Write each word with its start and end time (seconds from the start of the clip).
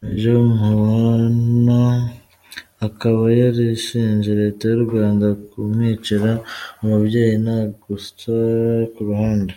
Major 0.00 0.38
Nkubana 0.54 1.82
akaba 2.86 3.22
yarashinje 3.40 4.30
Leta 4.40 4.62
y’u 4.70 4.82
Rwanda 4.86 5.26
kumwicira 5.48 6.30
umubyeyi 6.82 7.36
nta 7.44 7.58
guca 7.82 8.36
ku 8.94 9.00
ruhande. 9.08 9.54